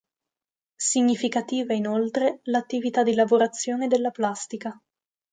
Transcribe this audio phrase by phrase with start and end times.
[0.81, 4.81] Significativa inoltre l'attività di lavorazione della plastica.